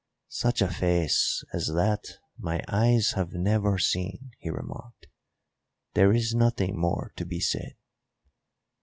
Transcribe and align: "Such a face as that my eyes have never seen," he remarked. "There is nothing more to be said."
"Such 0.29 0.63
a 0.63 0.67
face 0.67 1.43
as 1.53 1.67
that 1.75 2.05
my 2.35 2.63
eyes 2.67 3.11
have 3.11 3.33
never 3.35 3.77
seen," 3.77 4.31
he 4.39 4.49
remarked. 4.49 5.05
"There 5.93 6.11
is 6.11 6.33
nothing 6.33 6.75
more 6.75 7.13
to 7.17 7.23
be 7.23 7.39
said." 7.39 7.75